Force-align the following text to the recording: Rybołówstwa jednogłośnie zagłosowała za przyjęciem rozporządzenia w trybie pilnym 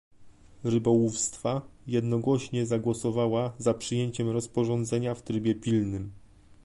Rybołówstwa 0.63 1.61
jednogłośnie 1.87 2.65
zagłosowała 2.65 3.53
za 3.57 3.73
przyjęciem 3.73 4.29
rozporządzenia 4.29 5.15
w 5.15 5.21
trybie 5.21 5.55
pilnym 5.55 6.11